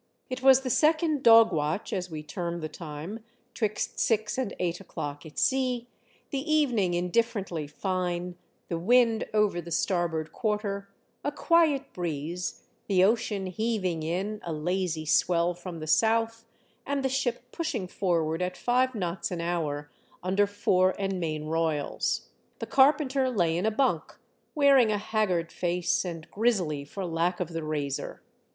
[0.31, 3.19] It was the second dog watch, as we term the time,
[3.53, 5.85] 'twixt six and eight o'clock, at sea,
[6.31, 8.35] the evening in differently fine,
[8.67, 10.89] the wind over the starboard quarter,
[11.23, 16.45] a quiet breeze, the ocean heaving in a lazy swell from the south,
[16.83, 19.91] and the ship pushing forward at live knots an hour
[20.23, 22.29] under fore and main royals.
[22.57, 24.17] The carpenter lay in a bunk,
[24.55, 28.23] wearing a haggard face, and grizzly for lack of the razor.